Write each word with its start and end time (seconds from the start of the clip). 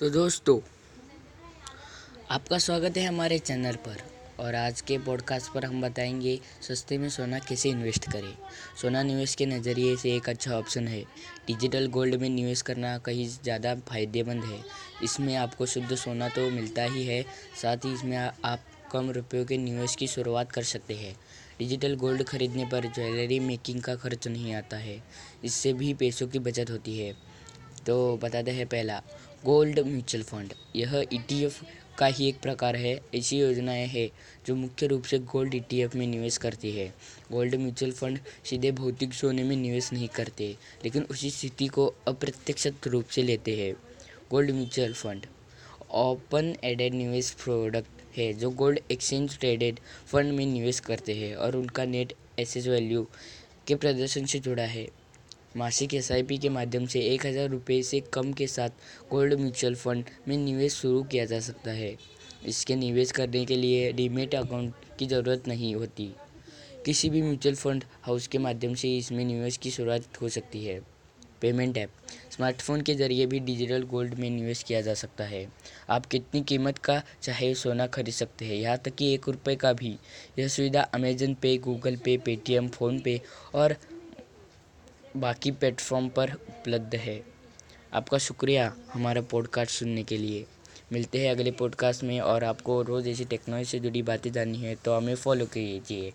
तो 0.00 0.10
दोस्तों, 0.10 0.60
आपका 2.30 2.58
स्वागत 2.58 2.96
है 2.96 3.06
हमारे 3.06 3.38
चैनल 3.38 3.76
पर। 3.76 3.96
और 4.38 4.54
आज 4.54 4.80
के 4.80 4.98
पॉडकास्ट 4.98 5.52
पर 5.52 5.64
हम 5.64 5.82
बताएँगे, 5.82 6.40
सस्ते 6.68 6.98
में 6.98 7.08
सोना 7.08 7.38
कैसे 7.38 7.68
इन्वेस्ट 7.68 8.12
करें? 8.12 8.36
सोना 8.82 9.02
निवेश 9.02 9.34
के 9.34 9.46
नज़रिए 9.46 9.96
से 9.96 10.16
एक 10.16 10.28
अच्छा 10.28 10.58
ऑप्शन 10.58 10.88
है। 10.88 11.02
डिजिटल 11.46 11.86
गोल्ड 11.86 12.14
में 12.14 12.28
निवेश 12.28 12.62
करना 12.62 12.98
कहीं 12.98 13.28
ज़्यादा 13.28 13.74
फ़ायदेमंद 13.74 14.44
है। 14.44 14.64
इसमें 15.04 15.36
आपको 15.36 15.66
शुद्ध 15.66 15.94
सोना 15.94 16.28
तो 16.28 16.50
मिलता 16.50 16.82
ही 16.82 17.04
है, 17.06 17.24
साथ 17.62 17.76
ही 17.76 17.92
इसमें 17.92 18.16
आप 18.44 18.60
कम 18.92 19.10
रुपयों 19.10 19.44
के 19.44 19.56
निवेश 19.56 19.96
की 19.96 20.06
शुरुआत 20.06 20.52
कर 20.52 20.62
सकते 20.62 20.94
हैं। 20.94 21.16
डिजिटल 21.58 21.96
गोल्ड 21.96 22.22
खरीदने 22.22 22.64
पर 22.64 22.86
ज्वेलरी 22.86 23.40
मेकिंग 23.40 23.82
का 23.82 23.94
खर्च 23.94 24.28
नहीं 24.28 24.54
आता 24.54 24.76
है। 24.76 25.02
इससे 25.44 25.72
भी 25.72 25.94
पैसों 25.94 26.28
की 26.28 26.38
बचत 26.38 26.70
होती 26.70 26.98
है। 26.98 27.30
तो 27.86 28.16
बताते 28.16 28.50
हैं 28.50 28.66
पहला, 28.66 29.02
गोल्ड 29.44 29.78
म्यूचुअल 29.80 30.22
फंड। 30.22 30.52
यह 30.76 31.04
ईटीएफ 31.12 31.60
का 31.98 32.06
ही 32.06 32.28
एक 32.28 32.40
प्रकार 32.40 32.76
है, 32.76 33.00
ऐसी 33.14 33.38
योजनाएँ 33.38 33.86
हैं 33.86 34.08
जो 34.46 34.54
मुख्य 34.54 34.86
रूप 34.86 35.04
से 35.04 35.18
गोल्ड 35.18 35.54
ईटीएफ 35.54 35.94
में 35.96 36.06
निवेश 36.06 36.36
करती 36.36 36.70
है। 36.72 36.86
गोल्ड 37.32 37.54
म्यूचुअल 37.54 37.92
फंड 37.92 38.18
सीधे 38.44 38.72
भौतिक 38.72 39.14
सोने 39.14 39.42
में 39.42 39.56
निवेश 39.56 39.92
नहीं 39.92 40.08
करते, 40.08 40.54
लेकिन 40.84 41.06
उसी 41.10 41.30
स्थिति 41.30 41.66
को 41.66 41.86
अप्रत्यक्ष 42.08 42.66
रूप 42.86 43.06
से 43.06 43.22
लेते 43.22 43.56
हैं। 43.56 43.72
Gold 44.30 44.50
mutual 44.50 44.92
fund, 44.92 45.26
open 45.90 46.54
ended 46.64 46.94
निवेश 46.94 47.30
प्रोडक्ट 47.44 48.16
है, 48.16 48.32
जो 48.32 48.50
गोल्ड 48.50 48.80
एक्सचेंज 48.90 49.38
ट्रेडेड 49.38 49.80
फंड 50.06 50.32
में 50.32 50.46
निवेश 50.46 50.80
करते 50.80 51.14
हैं 51.14 51.34
और 51.36 51.56
उनका 51.56 51.84
नेट 51.84 52.12
एसेस 52.38 52.66
वैल्यू 52.66 53.06
के 53.66 53.74
प्रदर्शन 53.74 54.24
से 54.24 54.38
जुड़ा 54.38 54.62
है। 54.62 54.88
मासिक 55.56 55.94
एसआईपी 55.94 56.36
के 56.38 56.48
माध्यम 56.48 56.84
से 56.86 57.00
एक 57.04 57.24
हज़ार 57.26 57.48
रुपये 57.48 57.82
से 57.82 58.00
कम 58.12 58.32
के 58.32 58.46
साथ 58.46 58.70
गोल्ड 59.10 59.34
म्यूचुअल 59.34 59.74
फंड 59.74 60.04
में 60.28 60.36
निवेश 60.36 60.74
शुरू 60.74 61.02
किया 61.02 61.24
जा 61.24 61.40
सकता 61.40 61.70
है। 61.70 61.94
इसके 62.48 62.76
निवेश 62.76 63.12
करने 63.12 63.44
के 63.44 63.56
लिए 63.56 63.90
डीमेट 63.92 64.34
अकाउंट 64.34 64.74
की 64.98 65.06
ज़रूरत 65.06 65.48
नहीं 65.48 65.74
होती। 65.74 66.10
किसी 66.86 67.10
भी 67.10 67.22
म्यूचुअल 67.22 67.54
फंड 67.54 67.84
हाउस 68.02 68.26
के 68.26 68.38
माध्यम 68.38 68.74
से 68.74 68.96
इसमें 68.98 69.24
निवेश 69.24 69.56
की 69.56 69.70
शुरुआत 69.70 70.22
हो 70.22 70.28
सकती 70.28 70.64
है। 70.64 70.80
पेमेंट 71.40 71.78
ऐप, 71.78 71.90
स्मार्टफ़ोन 72.30 72.80
के 72.80 72.94
ज़रिए 72.94 73.26
भी 73.26 73.38
डिजिटल 73.40 73.82
गोल्ड 73.82 74.14
में 74.14 74.28
निवेश 74.30 74.62
किया 74.62 74.80
जा 74.80 74.94
सकता 74.94 75.24
है। 75.24 75.46
आप 75.90 76.06
कितनी 76.06 76.40
कीमत 76.42 76.78
का 76.78 77.02
चाहे 77.22 77.54
सोना 77.54 77.86
खरीद 77.86 78.14
सकते 78.14 78.44
हैं, 78.44 78.54
यहाँ 78.54 78.78
तक 78.78 78.94
कि 78.94 79.12
एक 79.14 79.28
रुपये 79.28 79.56
का 79.56 79.72
भी। 79.72 79.96
यह 80.38 80.48
सुविधा 80.48 80.82
अमेजन 80.94 81.34
पे 81.34 81.56
गूगल 81.58 81.96
पे 81.96 82.16
पेटीएम 82.18 82.68
फ़ोनपे 82.68 83.20
और 83.54 83.76
बाकी 85.16 85.50
प्लेटफॉर्म 85.50 86.08
पर 86.08 86.32
उपलब्ध 86.32 86.94
है। 86.94 87.22
आपका 87.92 88.18
शुक्रिया 88.18 88.74
हमारा 88.92 89.20
पॉडकास्ट 89.20 89.70
सुनने 89.70 90.02
के 90.02 90.16
लिए। 90.16 90.46
मिलते 90.92 91.24
हैं 91.24 91.30
अगले 91.30 91.50
पॉडकास्ट 91.50 92.04
में 92.04 92.20
और 92.20 92.44
आपको 92.44 92.82
रोज़ 92.82 93.08
ऐसी 93.08 93.24
टेक्नोलॉजी 93.24 93.64
से 93.64 93.80
जुड़ी 93.80 94.02
बातें 94.02 94.32
जाननी 94.32 94.58
है 94.58 94.74
तो 94.74 94.94
हमें 94.94 95.14
फॉलो 95.14 95.44
कीजिए। 95.44 96.12